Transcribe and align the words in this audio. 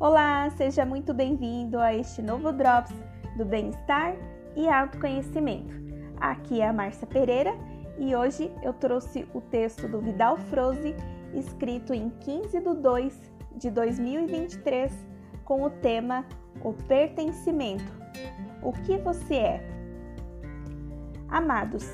Olá, 0.00 0.48
seja 0.56 0.86
muito 0.86 1.12
bem-vindo 1.12 1.78
a 1.78 1.94
este 1.94 2.22
novo 2.22 2.50
Drops 2.54 2.90
do 3.36 3.44
Bem-Estar 3.44 4.16
e 4.56 4.66
Autoconhecimento. 4.66 5.74
Aqui 6.18 6.62
é 6.62 6.68
a 6.68 6.72
Márcia 6.72 7.06
Pereira 7.06 7.52
e 7.98 8.16
hoje 8.16 8.50
eu 8.62 8.72
trouxe 8.72 9.28
o 9.34 9.42
texto 9.42 9.86
do 9.86 10.00
Vidal 10.00 10.38
Froze, 10.38 10.96
escrito 11.34 11.92
em 11.92 12.08
15 12.08 12.60
de 12.60 12.74
2 12.76 13.32
de 13.56 13.70
2023, 13.70 14.90
com 15.44 15.64
o 15.64 15.68
tema 15.68 16.24
O 16.64 16.72
Pertencimento. 16.72 17.92
O 18.62 18.72
que 18.72 18.96
você 18.96 19.34
é? 19.34 19.68
Amados, 21.28 21.86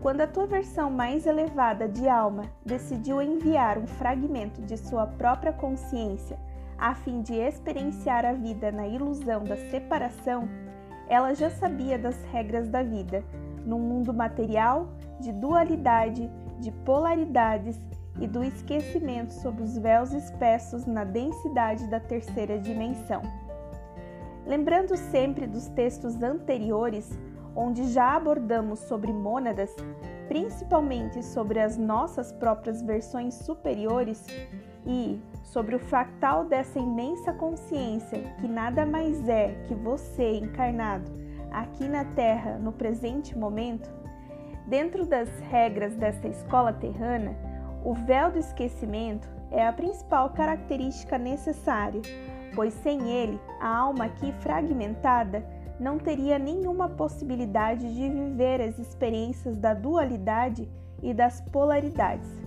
quando 0.00 0.20
a 0.20 0.28
tua 0.28 0.46
versão 0.46 0.88
mais 0.92 1.26
elevada 1.26 1.88
de 1.88 2.08
alma 2.08 2.44
decidiu 2.64 3.20
enviar 3.20 3.78
um 3.78 3.86
fragmento 3.88 4.62
de 4.62 4.76
sua 4.76 5.08
própria 5.08 5.52
consciência 5.52 6.38
a 6.82 6.96
fim 6.96 7.22
de 7.22 7.34
experienciar 7.34 8.24
a 8.24 8.32
vida 8.32 8.72
na 8.72 8.88
ilusão 8.88 9.44
da 9.44 9.56
separação, 9.56 10.48
ela 11.08 11.32
já 11.32 11.48
sabia 11.48 11.96
das 11.96 12.20
regras 12.24 12.68
da 12.68 12.82
vida, 12.82 13.24
num 13.64 13.78
mundo 13.78 14.12
material 14.12 14.88
de 15.20 15.32
dualidade, 15.32 16.28
de 16.58 16.72
polaridades 16.84 17.78
e 18.20 18.26
do 18.26 18.42
esquecimento 18.42 19.32
sob 19.32 19.62
os 19.62 19.78
véus 19.78 20.12
espessos 20.12 20.84
na 20.84 21.04
densidade 21.04 21.86
da 21.86 22.00
terceira 22.00 22.58
dimensão. 22.58 23.22
Lembrando 24.44 24.96
sempre 24.96 25.46
dos 25.46 25.68
textos 25.68 26.20
anteriores, 26.20 27.16
onde 27.54 27.84
já 27.92 28.16
abordamos 28.16 28.80
sobre 28.80 29.12
mônadas, 29.12 29.70
principalmente 30.26 31.24
sobre 31.24 31.60
as 31.60 31.78
nossas 31.78 32.32
próprias 32.32 32.82
versões 32.82 33.34
superiores, 33.34 34.26
e 34.86 35.20
sobre 35.44 35.74
o 35.74 35.78
fractal 35.78 36.44
dessa 36.44 36.78
imensa 36.78 37.32
consciência 37.32 38.18
que 38.40 38.48
nada 38.48 38.84
mais 38.84 39.28
é 39.28 39.54
que 39.66 39.74
você 39.74 40.38
encarnado 40.38 41.10
aqui 41.50 41.86
na 41.86 42.04
Terra 42.04 42.58
no 42.58 42.72
presente 42.72 43.36
momento, 43.36 43.90
dentro 44.66 45.06
das 45.06 45.28
regras 45.50 45.94
dessa 45.94 46.26
escola 46.28 46.72
terrana, 46.72 47.36
o 47.84 47.94
véu 47.94 48.30
do 48.30 48.38
esquecimento 48.38 49.28
é 49.50 49.66
a 49.66 49.72
principal 49.72 50.30
característica 50.30 51.18
necessária, 51.18 52.00
pois 52.54 52.72
sem 52.74 53.10
ele, 53.10 53.38
a 53.60 53.68
alma 53.68 54.06
aqui 54.06 54.32
fragmentada 54.40 55.44
não 55.78 55.98
teria 55.98 56.38
nenhuma 56.38 56.88
possibilidade 56.88 57.94
de 57.94 58.08
viver 58.08 58.60
as 58.62 58.78
experiências 58.78 59.58
da 59.58 59.74
dualidade 59.74 60.68
e 61.02 61.12
das 61.12 61.40
polaridades 61.40 62.42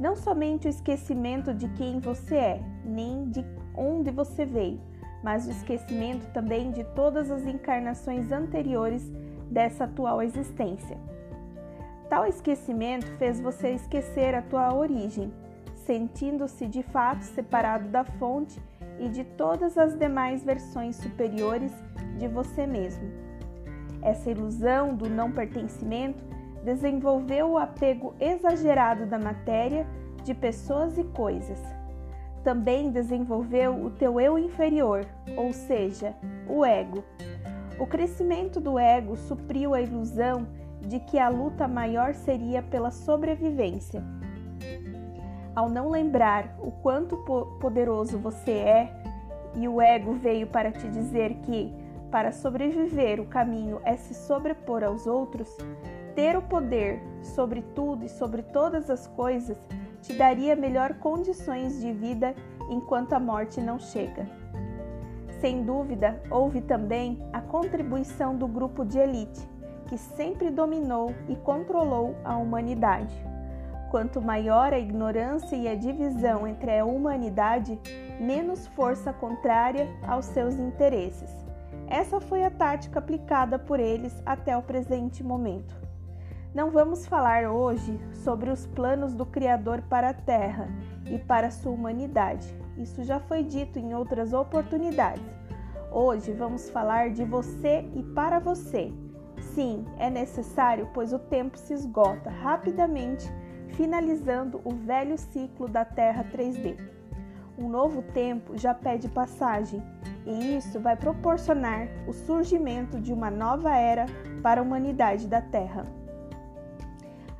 não 0.00 0.16
somente 0.16 0.66
o 0.66 0.70
esquecimento 0.70 1.52
de 1.52 1.68
quem 1.68 2.00
você 2.00 2.34
é, 2.34 2.62
nem 2.82 3.28
de 3.28 3.44
onde 3.76 4.10
você 4.10 4.46
veio, 4.46 4.80
mas 5.22 5.46
o 5.46 5.50
esquecimento 5.50 6.26
também 6.32 6.72
de 6.72 6.82
todas 6.94 7.30
as 7.30 7.44
encarnações 7.44 8.32
anteriores 8.32 9.06
dessa 9.50 9.84
atual 9.84 10.22
existência. 10.22 10.96
Tal 12.08 12.26
esquecimento 12.26 13.06
fez 13.18 13.40
você 13.40 13.72
esquecer 13.72 14.34
a 14.34 14.40
tua 14.40 14.74
origem, 14.74 15.30
sentindo-se 15.84 16.66
de 16.66 16.82
fato 16.82 17.22
separado 17.22 17.88
da 17.88 18.02
fonte 18.02 18.58
e 18.98 19.08
de 19.08 19.22
todas 19.22 19.76
as 19.76 19.98
demais 19.98 20.42
versões 20.42 20.96
superiores 20.96 21.72
de 22.18 22.26
você 22.26 22.66
mesmo. 22.66 23.06
Essa 24.00 24.30
ilusão 24.30 24.94
do 24.94 25.10
não 25.10 25.30
pertencimento 25.30 26.24
desenvolveu 26.64 27.52
o 27.52 27.58
apego 27.58 28.14
exagerado 28.20 29.06
da 29.06 29.18
matéria, 29.18 29.86
de 30.24 30.34
pessoas 30.34 30.98
e 30.98 31.04
coisas. 31.04 31.60
Também 32.44 32.90
desenvolveu 32.90 33.84
o 33.84 33.90
teu 33.90 34.20
eu 34.20 34.38
inferior, 34.38 35.06
ou 35.36 35.52
seja, 35.52 36.14
o 36.48 36.64
ego. 36.64 37.04
O 37.78 37.86
crescimento 37.86 38.60
do 38.60 38.78
ego 38.78 39.16
supriu 39.16 39.74
a 39.74 39.80
ilusão 39.80 40.46
de 40.80 40.98
que 41.00 41.18
a 41.18 41.28
luta 41.28 41.68
maior 41.68 42.14
seria 42.14 42.62
pela 42.62 42.90
sobrevivência. 42.90 44.02
Ao 45.54 45.68
não 45.68 45.90
lembrar 45.90 46.56
o 46.60 46.70
quanto 46.70 47.16
poderoso 47.60 48.18
você 48.18 48.52
é, 48.52 49.00
e 49.54 49.66
o 49.66 49.80
ego 49.80 50.14
veio 50.14 50.46
para 50.46 50.70
te 50.70 50.88
dizer 50.88 51.34
que, 51.42 51.72
para 52.10 52.32
sobreviver, 52.32 53.20
o 53.20 53.26
caminho 53.26 53.80
é 53.84 53.96
se 53.96 54.14
sobrepor 54.14 54.84
aos 54.84 55.06
outros, 55.06 55.56
ter 56.14 56.36
o 56.36 56.42
poder 56.42 57.02
sobre 57.22 57.62
tudo 57.74 58.04
e 58.04 58.08
sobre 58.08 58.42
todas 58.42 58.90
as 58.90 59.06
coisas 59.06 59.56
te 60.02 60.14
daria 60.14 60.56
melhor 60.56 60.94
condições 60.94 61.80
de 61.80 61.92
vida 61.92 62.34
enquanto 62.70 63.12
a 63.12 63.20
morte 63.20 63.60
não 63.60 63.78
chega. 63.78 64.26
Sem 65.40 65.62
dúvida, 65.62 66.20
houve 66.30 66.60
também 66.60 67.18
a 67.32 67.40
contribuição 67.40 68.36
do 68.36 68.46
grupo 68.46 68.84
de 68.84 68.98
elite, 68.98 69.40
que 69.86 69.96
sempre 69.96 70.50
dominou 70.50 71.14
e 71.28 71.36
controlou 71.36 72.14
a 72.24 72.36
humanidade. 72.36 73.14
Quanto 73.90 74.20
maior 74.20 74.72
a 74.72 74.78
ignorância 74.78 75.56
e 75.56 75.66
a 75.66 75.74
divisão 75.74 76.46
entre 76.46 76.78
a 76.78 76.84
humanidade, 76.84 77.78
menos 78.20 78.66
força 78.68 79.12
contrária 79.12 79.88
aos 80.06 80.26
seus 80.26 80.54
interesses. 80.54 81.34
Essa 81.88 82.20
foi 82.20 82.44
a 82.44 82.50
tática 82.50 83.00
aplicada 83.00 83.58
por 83.58 83.80
eles 83.80 84.22
até 84.24 84.56
o 84.56 84.62
presente 84.62 85.24
momento. 85.24 85.89
Não 86.52 86.68
vamos 86.72 87.06
falar 87.06 87.48
hoje 87.48 87.96
sobre 88.12 88.50
os 88.50 88.66
planos 88.66 89.14
do 89.14 89.24
Criador 89.24 89.82
para 89.82 90.08
a 90.08 90.14
Terra 90.14 90.68
e 91.08 91.16
para 91.16 91.46
a 91.46 91.50
sua 91.50 91.70
humanidade. 91.70 92.52
Isso 92.76 93.04
já 93.04 93.20
foi 93.20 93.44
dito 93.44 93.78
em 93.78 93.94
outras 93.94 94.32
oportunidades. 94.32 95.22
Hoje 95.92 96.32
vamos 96.32 96.68
falar 96.68 97.10
de 97.10 97.24
você 97.24 97.88
e 97.94 98.02
para 98.02 98.40
você. 98.40 98.92
Sim, 99.54 99.84
é 99.96 100.10
necessário, 100.10 100.88
pois 100.92 101.12
o 101.12 101.20
tempo 101.20 101.56
se 101.56 101.72
esgota 101.72 102.30
rapidamente, 102.30 103.32
finalizando 103.76 104.60
o 104.64 104.74
velho 104.74 105.16
ciclo 105.16 105.68
da 105.68 105.84
Terra 105.84 106.24
3D. 106.24 106.76
Um 107.56 107.68
novo 107.68 108.02
tempo 108.02 108.58
já 108.58 108.74
pede 108.74 109.08
passagem, 109.08 109.80
e 110.26 110.56
isso 110.56 110.80
vai 110.80 110.96
proporcionar 110.96 111.86
o 112.08 112.12
surgimento 112.12 113.00
de 113.00 113.12
uma 113.12 113.30
nova 113.30 113.76
era 113.76 114.06
para 114.42 114.60
a 114.60 114.64
humanidade 114.64 115.28
da 115.28 115.40
Terra. 115.40 115.99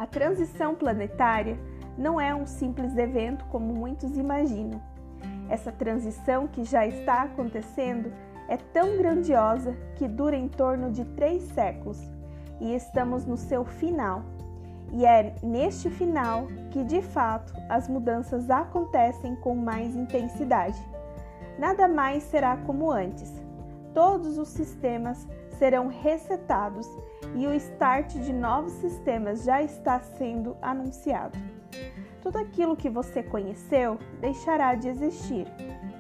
A 0.00 0.06
transição 0.06 0.74
planetária 0.74 1.58
não 1.98 2.18
é 2.18 2.34
um 2.34 2.46
simples 2.46 2.96
evento 2.96 3.44
como 3.50 3.74
muitos 3.74 4.16
imaginam. 4.16 4.80
Essa 5.46 5.70
transição 5.70 6.48
que 6.48 6.64
já 6.64 6.86
está 6.86 7.24
acontecendo 7.24 8.10
é 8.48 8.56
tão 8.56 8.96
grandiosa 8.96 9.76
que 9.96 10.08
dura 10.08 10.34
em 10.34 10.48
torno 10.48 10.90
de 10.90 11.04
três 11.04 11.42
séculos 11.52 12.00
e 12.62 12.74
estamos 12.74 13.26
no 13.26 13.36
seu 13.36 13.62
final. 13.62 14.22
E 14.90 15.04
é 15.04 15.34
neste 15.42 15.90
final 15.90 16.46
que, 16.70 16.82
de 16.82 17.02
fato, 17.02 17.52
as 17.68 17.86
mudanças 17.86 18.48
acontecem 18.48 19.36
com 19.36 19.54
mais 19.54 19.94
intensidade. 19.94 20.80
Nada 21.58 21.86
mais 21.86 22.22
será 22.22 22.56
como 22.56 22.90
antes. 22.90 23.30
Todos 23.92 24.38
os 24.38 24.48
sistemas 24.48 25.28
serão 25.60 25.88
resetados 25.88 26.88
e 27.37 27.47
o 27.47 27.53
start 27.53 28.15
de 28.15 28.32
novos 28.32 28.72
sistemas 28.72 29.44
já 29.44 29.62
está 29.62 30.00
sendo 30.00 30.56
anunciado. 30.62 31.38
Tudo 32.22 32.38
aquilo 32.38 32.75
que 32.75 32.88
você 32.88 33.22
conheceu 33.22 33.98
deixará 34.22 34.75
de 34.75 34.88
existir 34.88 35.47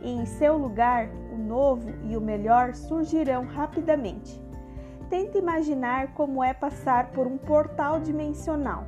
e 0.00 0.10
em 0.10 0.24
seu 0.24 0.56
lugar 0.56 1.10
o 1.30 1.36
novo 1.36 1.90
e 2.08 2.16
o 2.16 2.22
melhor 2.22 2.74
surgirão 2.74 3.44
rapidamente. 3.44 4.40
Tente 5.10 5.36
imaginar 5.36 6.14
como 6.14 6.42
é 6.42 6.54
passar 6.54 7.12
por 7.12 7.26
um 7.26 7.36
portal 7.36 8.00
dimensional. 8.00 8.86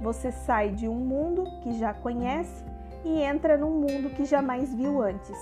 Você 0.00 0.32
sai 0.32 0.70
de 0.70 0.88
um 0.88 0.94
mundo 0.94 1.44
que 1.60 1.78
já 1.78 1.92
conhece 1.92 2.64
e 3.04 3.20
entra 3.20 3.58
num 3.58 3.72
mundo 3.72 4.08
que 4.16 4.24
jamais 4.24 4.72
viu 4.72 5.02
antes. 5.02 5.36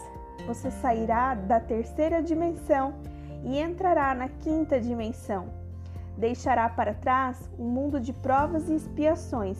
Você 0.49 0.69
sairá 0.69 1.37
da 1.37 1.61
terceira 1.61 2.21
dimensão 2.21 2.95
e 3.45 3.59
entrará 3.59 4.15
na 4.15 4.29
quinta 4.29 4.81
dimensão. 4.81 5.49
Deixará 6.17 6.69
para 6.69 6.95
trás 6.95 7.51
um 7.59 7.65
mundo 7.65 8.01
de 8.01 8.13
provas 8.13 8.69
e 8.69 8.75
expiações 8.75 9.59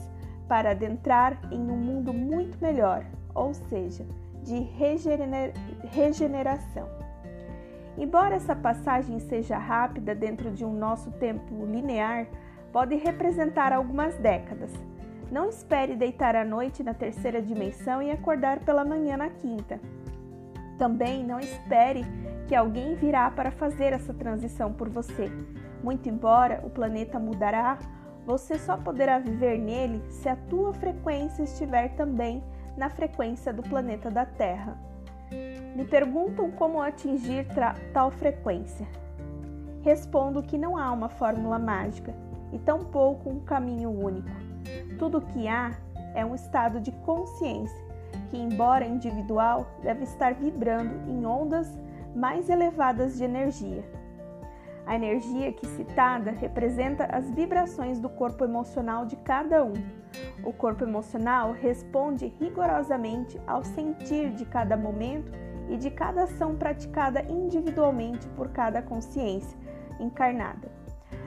para 0.49 0.71
adentrar 0.71 1.39
em 1.53 1.61
um 1.61 1.77
mundo 1.77 2.13
muito 2.13 2.59
melhor, 2.61 3.05
ou 3.35 3.55
seja, 3.55 4.05
de 4.43 4.59
regener 4.59 5.53
regeneração. 5.93 6.89
Embora 7.97 8.37
essa 8.37 8.55
passagem 8.55 9.19
seja 9.19 9.59
rápida 9.59 10.15
dentro 10.15 10.51
de 10.51 10.65
um 10.65 10.73
nosso 10.73 11.11
tempo 11.13 11.67
linear, 11.67 12.27
pode 12.73 12.95
representar 12.95 13.73
algumas 13.73 14.15
décadas. 14.17 14.71
Não 15.31 15.49
espere 15.49 15.95
deitar 15.97 16.35
à 16.35 16.45
noite 16.45 16.83
na 16.83 16.95
terceira 16.95 17.43
dimensão 17.43 18.01
e 18.01 18.11
acordar 18.11 18.61
pela 18.61 18.85
manhã 18.85 19.17
na 19.17 19.29
quinta. 19.29 19.81
Também 20.79 21.25
não 21.25 21.41
espere 21.41 22.07
que 22.49 22.55
alguém 22.55 22.95
virá 22.95 23.31
para 23.31 23.51
fazer 23.51 23.93
essa 23.93 24.15
transição 24.15 24.73
por 24.73 24.89
você. 24.89 25.31
Muito 25.85 26.09
embora 26.09 26.63
o 26.65 26.71
planeta 26.71 27.19
mudará, 27.19 27.79
você 28.25 28.59
só 28.59 28.77
poderá 28.77 29.19
viver 29.19 29.59
nele 29.59 30.03
se 30.11 30.29
a 30.31 30.35
tua 30.35 30.73
frequência 30.73 31.43
estiver 31.43 31.91
também 31.95 32.43
na 32.75 32.89
frequência 32.89 33.53
do 33.53 33.63
planeta 33.63 34.11
da 34.11 34.25
Terra. 34.25 34.79
Me 35.77 35.85
perguntam 35.85 36.51
como 36.51 36.81
atingir 36.81 37.47
tal 37.93 38.11
frequência. 38.11 38.89
Respondo 39.83 40.43
que 40.43 40.57
não 40.57 40.77
há 40.77 40.91
uma 40.91 41.11
fórmula 41.11 41.59
mágica 41.59 42.15
e 42.51 42.59
tampouco 42.59 43.29
um 43.29 43.41
caminho 43.41 43.91
único. 43.91 44.31
Tudo 44.99 45.19
o 45.19 45.23
que 45.23 45.47
há 45.47 45.73
é 46.15 46.25
um 46.25 46.35
estado 46.35 46.81
de 46.81 46.93
consciência 46.93 47.87
que, 48.31 48.39
embora 48.39 48.87
individual, 48.87 49.67
deve 49.83 50.05
estar 50.05 50.35
vibrando 50.35 51.11
em 51.11 51.25
ondas 51.27 51.69
mais 52.15 52.49
elevadas 52.49 53.17
de 53.17 53.25
energia. 53.25 53.85
A 54.87 54.95
energia 54.95 55.51
aqui 55.51 55.67
citada 55.67 56.31
representa 56.31 57.05
as 57.05 57.31
vibrações 57.31 58.01
do 58.01 58.09
corpo 58.09 58.43
emocional 58.43 59.05
de 59.05 59.17
cada 59.17 59.63
um. 59.63 59.75
O 60.43 60.53
corpo 60.53 60.83
emocional 60.83 61.53
responde 61.53 62.27
rigorosamente 62.41 63.39
ao 63.47 63.63
sentir 63.63 64.31
de 64.31 64.47
cada 64.47 64.79
momento 64.79 65.31
e 65.69 65.77
de 65.77 65.91
cada 65.91 66.23
ação 66.23 66.57
praticada 66.57 67.23
individualmente 67.29 68.27
por 68.29 68.49
cada 68.49 68.81
consciência 68.81 69.59
encarnada. 70.01 70.71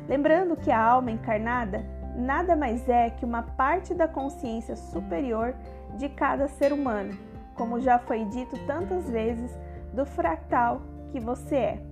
Lembrando 0.10 0.56
que 0.56 0.72
a 0.72 0.82
alma 0.82 1.12
encarnada 1.12 1.86
nada 2.16 2.56
mais 2.56 2.90
é 2.90 3.10
que 3.10 3.24
uma 3.24 3.44
parte 3.44 3.94
da 3.94 4.08
consciência 4.08 4.76
superior 4.76 5.54
de 5.98 6.10
cada 6.10 6.48
ser 6.48 6.74
humano, 6.74 7.16
como 7.56 7.80
já 7.80 8.00
foi 8.00 8.26
dito 8.26 8.58
tantas 8.66 9.10
vezes 9.10 9.52
do 9.94 10.06
fractal 10.06 10.82
que 11.12 11.20
você 11.20 11.56
é. 11.56 11.84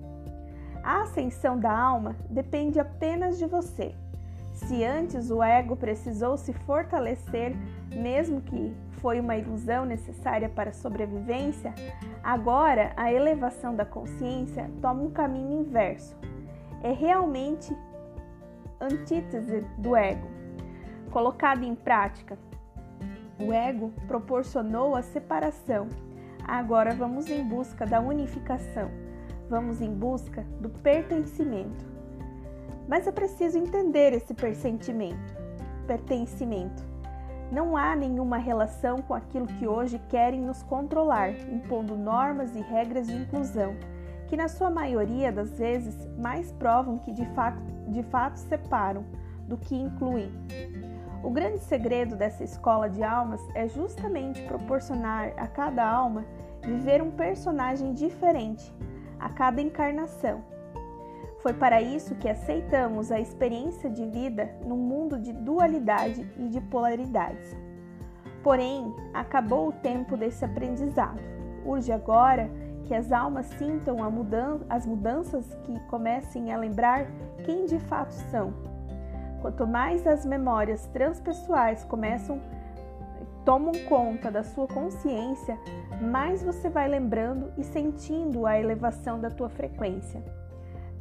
A 0.83 1.01
ascensão 1.01 1.59
da 1.59 1.77
alma 1.77 2.15
depende 2.29 2.79
apenas 2.79 3.37
de 3.37 3.45
você. 3.45 3.93
Se 4.53 4.83
antes 4.83 5.29
o 5.29 5.41
ego 5.41 5.75
precisou 5.75 6.37
se 6.37 6.53
fortalecer, 6.53 7.55
mesmo 7.91 8.41
que 8.41 8.75
foi 8.99 9.19
uma 9.19 9.37
ilusão 9.37 9.85
necessária 9.85 10.49
para 10.49 10.71
a 10.71 10.73
sobrevivência, 10.73 11.73
agora 12.23 12.91
a 12.97 13.11
elevação 13.11 13.75
da 13.75 13.85
consciência 13.85 14.69
toma 14.81 15.03
um 15.03 15.11
caminho 15.11 15.61
inverso. 15.61 16.15
É 16.83 16.91
realmente 16.91 17.75
antítese 18.79 19.65
do 19.77 19.95
ego. 19.95 20.27
Colocado 21.11 21.63
em 21.63 21.75
prática, 21.75 22.37
o 23.41 23.53
ego 23.53 23.91
proporcionou 24.07 24.95
a 24.95 25.01
separação. 25.01 25.87
Agora 26.51 26.95
vamos 26.95 27.29
em 27.29 27.43
busca 27.43 27.85
da 27.85 28.01
unificação. 28.01 28.89
Vamos 29.47 29.81
em 29.81 29.93
busca 29.93 30.43
do 30.59 30.67
pertencimento. 30.67 31.85
Mas 32.87 33.05
é 33.05 33.11
preciso 33.11 33.59
entender 33.59 34.13
esse 34.13 34.33
persentimento, 34.33 35.37
pertencimento. 35.85 36.83
Não 37.51 37.77
há 37.77 37.95
nenhuma 37.95 38.37
relação 38.37 38.97
com 38.97 39.13
aquilo 39.13 39.45
que 39.45 39.67
hoje 39.67 40.01
querem 40.09 40.41
nos 40.41 40.63
controlar, 40.63 41.29
impondo 41.51 41.95
normas 41.95 42.55
e 42.55 42.61
regras 42.61 43.05
de 43.05 43.13
inclusão, 43.15 43.75
que 44.27 44.35
na 44.35 44.47
sua 44.47 44.71
maioria 44.71 45.31
das 45.31 45.55
vezes 45.55 45.95
mais 46.17 46.51
provam 46.53 46.97
que 46.97 47.11
de 47.11 47.27
fato, 47.35 47.61
de 47.89 48.01
fato 48.01 48.37
separam 48.37 49.05
do 49.47 49.55
que 49.55 49.75
incluem. 49.75 50.31
O 51.21 51.29
grande 51.29 51.59
segredo 51.59 52.15
dessa 52.15 52.43
escola 52.43 52.89
de 52.89 53.03
almas 53.03 53.41
é 53.53 53.67
justamente 53.67 54.41
proporcionar 54.43 55.33
a 55.37 55.47
cada 55.47 55.87
alma 55.87 56.25
viver 56.69 57.01
um 57.01 57.11
personagem 57.11 57.93
diferente 57.93 58.73
a 59.19 59.29
cada 59.29 59.61
encarnação. 59.61 60.43
Foi 61.39 61.53
para 61.53 61.81
isso 61.81 62.15
que 62.15 62.29
aceitamos 62.29 63.11
a 63.11 63.19
experiência 63.19 63.89
de 63.89 64.05
vida 64.05 64.49
num 64.65 64.77
mundo 64.77 65.17
de 65.17 65.31
dualidade 65.33 66.29
e 66.37 66.47
de 66.47 66.61
polaridades. 66.61 67.55
Porém, 68.43 68.93
acabou 69.13 69.69
o 69.69 69.73
tempo 69.73 70.15
desse 70.15 70.43
aprendizado. 70.45 71.19
Urge 71.65 71.91
agora 71.91 72.49
que 72.83 72.93
as 72.93 73.11
almas 73.11 73.45
sintam 73.57 73.97
mudan 74.11 74.59
as 74.69 74.85
mudanças 74.85 75.45
que 75.63 75.79
comecem 75.87 76.51
a 76.53 76.57
lembrar 76.57 77.05
quem 77.43 77.65
de 77.65 77.79
fato 77.79 78.11
são 78.11 78.53
Quanto 79.41 79.65
mais 79.65 80.05
as 80.05 80.25
memórias 80.25 80.85
transpessoais 80.87 81.83
começam 81.85 82.41
tomam 83.45 83.73
conta 83.87 84.29
da 84.29 84.43
sua 84.43 84.67
consciência, 84.67 85.57
mais 86.01 86.43
você 86.43 86.69
vai 86.69 86.87
lembrando 86.87 87.51
e 87.57 87.63
sentindo 87.63 88.45
a 88.45 88.59
elevação 88.59 89.19
da 89.19 89.29
tua 89.29 89.49
frequência. 89.49 90.23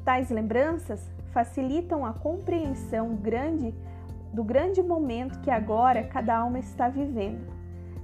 Tais 0.04 0.30
lembranças 0.30 1.10
facilitam 1.32 2.04
a 2.04 2.12
compreensão 2.12 3.14
grande 3.16 3.74
do 4.32 4.44
grande 4.44 4.82
momento 4.82 5.40
que 5.40 5.50
agora 5.50 6.04
cada 6.04 6.36
alma 6.36 6.58
está 6.58 6.88
vivendo. 6.88 7.46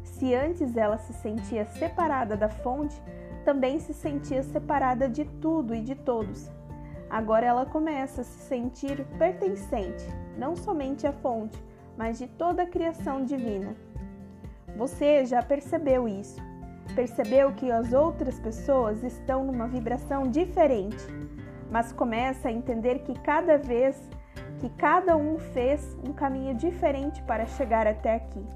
Se 0.03 0.35
antes 0.35 0.77
ela 0.77 0.99
se 0.99 1.13
sentia 1.13 1.65
separada 1.65 2.37
da 2.37 2.49
fonte, 2.49 3.01
também 3.45 3.79
se 3.79 3.93
sentia 3.93 4.43
separada 4.43 5.09
de 5.09 5.25
tudo 5.25 5.75
e 5.75 5.83
de 5.83 5.95
todos, 5.95 6.51
Agora 7.15 7.47
ela 7.47 7.65
começa 7.65 8.23
a 8.23 8.25
se 8.25 8.49
sentir 8.49 9.05
pertencente, 9.19 10.05
não 10.37 10.57
somente 10.57 11.07
à 11.07 11.13
fonte, 11.13 11.57
mas 11.97 12.19
de 12.19 12.27
toda 12.27 12.65
a 12.65 12.67
criação 12.67 13.25
divina. 13.25 13.77
Você 14.77 15.25
já 15.25 15.43
percebeu 15.43 16.09
isso? 16.09 16.41
Percebeu 16.95 17.53
que 17.53 17.71
as 17.71 17.93
outras 17.93 18.39
pessoas 18.39 19.03
estão 19.03 19.45
numa 19.45 19.67
vibração 19.67 20.29
diferente, 20.29 21.05
mas 21.71 21.93
começa 21.93 22.49
a 22.49 22.53
entender 22.53 23.01
que 23.01 23.19
cada 23.21 23.57
vez 23.57 24.01
que 24.61 24.69
cada 24.71 25.17
um 25.17 25.39
fez 25.39 25.97
um 26.07 26.13
caminho 26.13 26.55
diferente 26.55 27.21
para 27.23 27.47
chegar 27.47 27.87
até 27.87 28.15
aqui. 28.15 28.47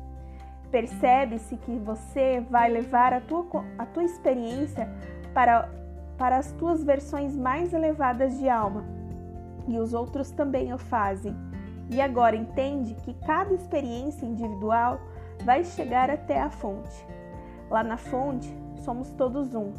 Percebe-se 0.70 1.56
que 1.56 1.78
você 1.78 2.40
vai 2.48 2.70
levar 2.70 3.12
a 3.12 3.20
tua, 3.20 3.46
a 3.76 3.86
tua 3.86 4.04
experiência 4.04 4.88
para 5.34 5.68
para 6.18 6.36
as 6.36 6.50
tuas 6.52 6.82
versões 6.82 7.36
mais 7.36 7.72
elevadas 7.72 8.36
de 8.38 8.48
alma, 8.48 8.84
e 9.68 9.78
os 9.78 9.94
outros 9.94 10.32
também 10.32 10.74
o 10.74 10.78
fazem. 10.78 11.34
E 11.90 12.00
agora 12.00 12.34
entende 12.34 12.94
que 12.94 13.14
cada 13.24 13.54
experiência 13.54 14.26
individual 14.26 15.00
vai 15.44 15.64
chegar 15.64 16.10
até 16.10 16.40
a 16.40 16.50
fonte. 16.50 17.06
Lá 17.70 17.82
na 17.82 17.96
fonte, 17.96 18.52
somos 18.84 19.10
todos 19.10 19.54
um. 19.54 19.72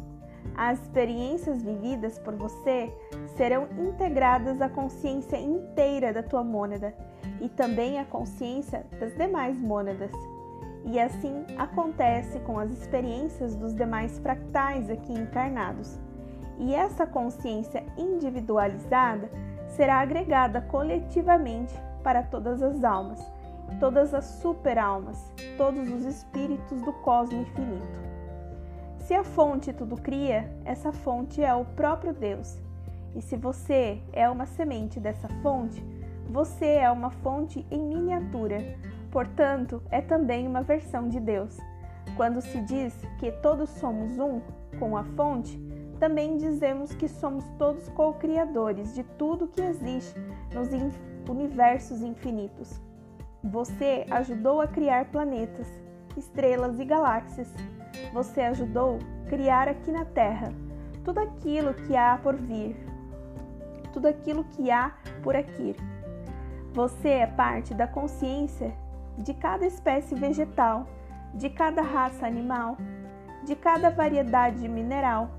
As 0.56 0.80
experiências 0.80 1.62
vividas 1.62 2.18
por 2.18 2.34
você 2.34 2.92
serão 3.36 3.68
integradas 3.78 4.60
à 4.60 4.68
consciência 4.68 5.36
inteira 5.36 6.12
da 6.12 6.22
tua 6.22 6.42
mônada 6.42 6.94
e 7.40 7.48
também 7.48 7.98
à 7.98 8.04
consciência 8.04 8.86
das 8.98 9.14
demais 9.16 9.60
mônadas. 9.60 10.12
E 10.84 10.98
assim 10.98 11.44
acontece 11.58 12.40
com 12.40 12.58
as 12.58 12.70
experiências 12.70 13.54
dos 13.54 13.74
demais 13.74 14.18
fractais 14.18 14.90
aqui 14.90 15.12
encarnados 15.12 15.98
e 16.60 16.74
essa 16.74 17.06
consciência 17.06 17.82
individualizada 17.96 19.30
será 19.68 20.00
agregada 20.00 20.60
coletivamente 20.60 21.74
para 22.02 22.22
todas 22.22 22.62
as 22.62 22.84
almas, 22.84 23.20
todas 23.78 24.12
as 24.14 24.24
super-almas, 24.24 25.32
todos 25.56 25.88
os 25.90 26.04
espíritos 26.04 26.80
do 26.82 26.92
cosmo 26.92 27.42
infinito. 27.42 28.00
Se 28.98 29.14
a 29.14 29.24
fonte 29.24 29.72
tudo 29.72 29.96
cria, 29.96 30.50
essa 30.64 30.92
fonte 30.92 31.42
é 31.42 31.54
o 31.54 31.64
próprio 31.64 32.12
Deus. 32.12 32.58
E 33.14 33.20
se 33.20 33.36
você 33.36 34.00
é 34.12 34.28
uma 34.28 34.46
semente 34.46 35.00
dessa 35.00 35.28
fonte, 35.42 35.84
você 36.28 36.66
é 36.66 36.90
uma 36.90 37.10
fonte 37.10 37.66
em 37.70 37.82
miniatura, 37.82 38.58
portanto, 39.10 39.82
é 39.90 40.00
também 40.00 40.46
uma 40.46 40.62
versão 40.62 41.08
de 41.08 41.18
Deus. 41.18 41.58
Quando 42.16 42.40
se 42.40 42.60
diz 42.60 42.94
que 43.18 43.32
todos 43.32 43.68
somos 43.70 44.18
um 44.18 44.40
com 44.78 44.96
a 44.96 45.02
fonte, 45.02 45.58
também 45.98 46.36
dizemos 46.36 46.94
que 46.94 47.08
somos 47.08 47.44
todos 47.58 47.88
co-criadores 47.90 48.94
de 48.94 49.02
tudo 49.18 49.48
que 49.48 49.60
existe 49.60 50.14
nos 50.54 50.70
universos 51.28 52.00
infinitos. 52.00 52.80
Você 53.42 54.06
ajudou 54.10 54.60
a 54.60 54.66
criar 54.66 55.06
planetas, 55.06 55.66
estrelas 56.16 56.78
e 56.78 56.84
galáxias. 56.84 57.48
Você 58.12 58.40
ajudou 58.42 58.98
criar 59.28 59.68
aqui 59.68 59.90
na 59.90 60.04
Terra 60.04 60.52
tudo 61.04 61.20
aquilo 61.20 61.72
que 61.72 61.96
há 61.96 62.18
por 62.22 62.36
vir, 62.36 62.76
tudo 63.92 64.08
aquilo 64.08 64.44
que 64.44 64.70
há 64.70 64.92
por 65.22 65.34
aqui. 65.34 65.74
Você 66.72 67.08
é 67.08 67.26
parte 67.26 67.74
da 67.74 67.86
consciência 67.86 68.72
de 69.16 69.34
cada 69.34 69.66
espécie 69.66 70.14
vegetal, 70.14 70.86
de 71.34 71.48
cada 71.48 71.82
raça 71.82 72.26
animal, 72.26 72.76
de 73.44 73.56
cada 73.56 73.90
variedade 73.90 74.60
de 74.60 74.68
mineral 74.68 75.30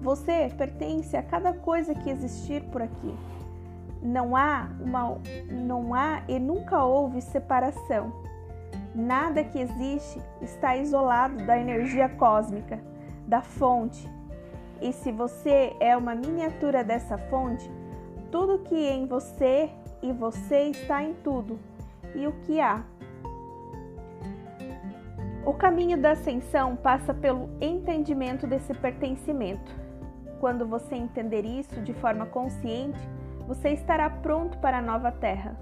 você 0.00 0.48
pertence 0.56 1.16
a 1.16 1.22
cada 1.22 1.52
coisa 1.52 1.94
que 1.94 2.08
existir 2.08 2.62
por 2.64 2.82
aqui. 2.82 3.14
Não 4.02 4.36
há 4.36 4.68
uma 4.80 5.18
não 5.50 5.94
há 5.94 6.22
e 6.28 6.38
nunca 6.38 6.84
houve 6.84 7.20
separação. 7.20 8.12
Nada 8.94 9.44
que 9.44 9.58
existe 9.58 10.20
está 10.40 10.76
isolado 10.76 11.44
da 11.44 11.58
energia 11.58 12.08
cósmica, 12.08 12.80
da 13.26 13.42
fonte. 13.42 14.08
E 14.80 14.92
se 14.92 15.10
você 15.10 15.76
é 15.80 15.96
uma 15.96 16.14
miniatura 16.14 16.84
dessa 16.84 17.18
fonte, 17.18 17.70
tudo 18.30 18.60
que 18.60 18.76
em 18.76 19.06
você 19.06 19.70
e 20.02 20.12
você 20.12 20.64
está 20.64 21.02
em 21.02 21.14
tudo. 21.14 21.58
E 22.14 22.26
o 22.26 22.32
que 22.42 22.60
há? 22.60 22.82
O 25.44 25.54
caminho 25.54 25.96
da 25.96 26.10
ascensão 26.12 26.76
passa 26.76 27.14
pelo 27.14 27.48
entendimento 27.60 28.46
desse 28.46 28.74
pertencimento. 28.74 29.72
Quando 30.40 30.66
você 30.66 30.94
entender 30.94 31.44
isso 31.44 31.80
de 31.80 31.92
forma 31.94 32.26
consciente, 32.26 32.98
você 33.48 33.70
estará 33.70 34.10
pronto 34.10 34.58
para 34.58 34.76
a 34.76 34.82
nova 34.82 35.10
terra, 35.10 35.56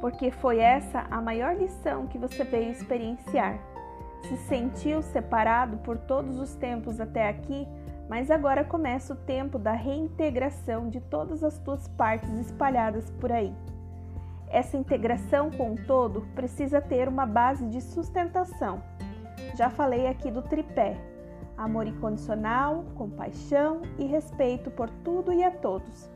porque 0.00 0.32
foi 0.32 0.58
essa 0.58 1.06
a 1.08 1.22
maior 1.22 1.56
lição 1.56 2.08
que 2.08 2.18
você 2.18 2.42
veio 2.42 2.72
experienciar. 2.72 3.56
Se 4.22 4.36
sentiu 4.36 5.00
separado 5.00 5.76
por 5.78 5.96
todos 5.96 6.40
os 6.40 6.56
tempos 6.56 7.00
até 7.00 7.28
aqui, 7.28 7.68
mas 8.08 8.32
agora 8.32 8.64
começa 8.64 9.14
o 9.14 9.16
tempo 9.16 9.60
da 9.60 9.70
reintegração 9.70 10.88
de 10.88 11.00
todas 11.00 11.44
as 11.44 11.56
tuas 11.60 11.86
partes 11.86 12.28
espalhadas 12.40 13.08
por 13.12 13.30
aí. 13.30 13.54
Essa 14.48 14.76
integração 14.76 15.52
com 15.52 15.74
o 15.74 15.86
todo 15.86 16.22
precisa 16.34 16.80
ter 16.80 17.06
uma 17.06 17.24
base 17.24 17.64
de 17.68 17.80
sustentação. 17.80 18.82
Já 19.54 19.70
falei 19.70 20.08
aqui 20.08 20.32
do 20.32 20.42
tripé: 20.42 20.96
amor 21.56 21.86
incondicional, 21.86 22.84
compaixão 22.96 23.82
e 23.96 24.04
respeito 24.06 24.68
por 24.72 24.90
tudo 24.90 25.32
e 25.32 25.44
a 25.44 25.52
todos. 25.52 26.10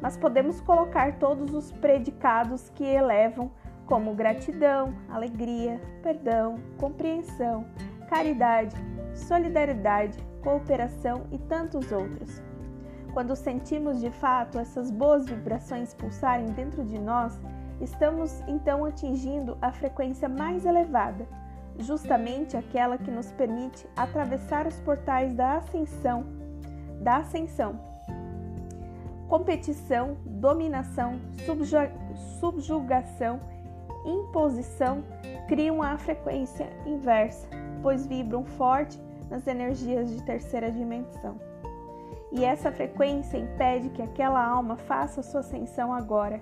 Mas 0.00 0.16
podemos 0.16 0.60
colocar 0.60 1.18
todos 1.18 1.52
os 1.52 1.72
predicados 1.72 2.70
que 2.70 2.84
elevam, 2.84 3.50
como 3.86 4.14
gratidão, 4.14 4.94
alegria, 5.08 5.80
perdão, 6.02 6.56
compreensão, 6.78 7.64
caridade, 8.08 8.76
solidariedade, 9.14 10.18
cooperação 10.42 11.26
e 11.32 11.38
tantos 11.38 11.90
outros. 11.90 12.42
Quando 13.12 13.34
sentimos 13.34 14.00
de 14.00 14.10
fato 14.10 14.58
essas 14.58 14.90
boas 14.90 15.26
vibrações 15.26 15.94
pulsarem 15.94 16.46
dentro 16.46 16.84
de 16.84 16.98
nós, 16.98 17.38
estamos 17.80 18.42
então 18.46 18.84
atingindo 18.84 19.56
a 19.60 19.72
frequência 19.72 20.28
mais 20.28 20.64
elevada, 20.64 21.26
justamente 21.78 22.56
aquela 22.56 22.98
que 22.98 23.10
nos 23.10 23.32
permite 23.32 23.86
atravessar 23.96 24.66
os 24.66 24.78
portais 24.80 25.34
da 25.34 25.56
ascensão, 25.56 26.26
da 27.00 27.16
ascensão. 27.16 27.80
Competição, 29.28 30.16
dominação, 30.24 31.20
subjugação, 32.40 33.40
imposição 34.04 35.04
criam 35.46 35.82
a 35.82 35.98
frequência 35.98 36.66
inversa, 36.86 37.46
pois 37.82 38.06
vibram 38.06 38.44
forte 38.44 38.98
nas 39.30 39.46
energias 39.46 40.10
de 40.10 40.22
terceira 40.22 40.70
dimensão. 40.72 41.38
E 42.32 42.44
essa 42.44 42.70
frequência 42.70 43.38
impede 43.38 43.90
que 43.90 44.02
aquela 44.02 44.44
alma 44.44 44.76
faça 44.76 45.22
sua 45.22 45.40
ascensão 45.40 45.92
agora. 45.92 46.40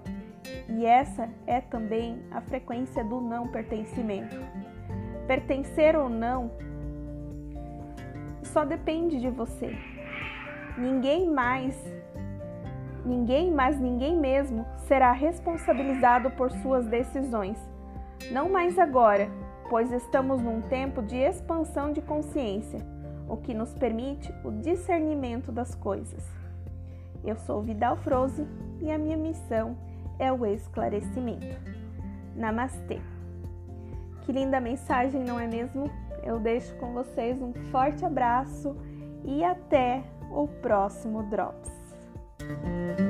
E 0.69 0.85
essa 0.85 1.29
é 1.47 1.61
também 1.61 2.23
a 2.31 2.41
frequência 2.41 3.05
do 3.05 3.21
não 3.21 3.49
pertencimento. 3.49 4.37
Pertencer 5.27 5.97
ou 5.97 6.09
não 6.09 6.51
só 8.43 8.65
depende 8.65 9.21
de 9.21 9.29
você. 9.29 9.77
Ninguém 10.79 11.29
mais, 11.29 11.75
ninguém 13.07 13.51
mais 13.51 13.79
ninguém 13.79 14.17
mesmo 14.17 14.67
será 14.87 15.13
responsabilizado 15.13 16.31
por 16.33 16.51
suas 16.51 16.87
decisões. 16.87 17.57
Não 18.31 18.49
mais 18.49 18.79
agora, 18.79 19.29
pois 19.69 19.93
estamos 19.93 20.43
num 20.43 20.61
tempo 20.63 21.03
de 21.03 21.17
expansão 21.17 21.93
de 21.93 22.01
consciência, 22.01 22.81
o 23.29 23.37
que 23.37 23.55
nos 23.55 23.73
permite 23.75 24.33
o 24.45 24.51
discernimento 24.51 25.53
das 25.53 25.75
coisas. 25.75 26.25
Eu 27.25 27.37
sou 27.37 27.63
Vidal 27.63 27.97
Froze 27.97 28.47
e 28.81 28.91
a 28.91 28.99
minha 28.99 29.17
missão 29.17 29.77
é 30.19 30.33
o 30.33 30.47
esclarecimento. 30.47 31.57
Namastê. 32.35 33.01
Que 34.23 34.33
linda 34.33 34.61
mensagem, 34.61 35.23
não 35.23 35.39
é 35.39 35.47
mesmo? 35.47 35.91
Eu 36.23 36.41
deixo 36.41 36.75
com 36.77 36.93
vocês 36.93 37.41
um 37.41 37.53
forte 37.71 38.05
abraço 38.05 38.77
e 39.25 39.45
até 39.45 40.03
o 40.31 40.49
próximo 40.49 41.23
Drops. 41.25 41.76
Música 42.49 43.06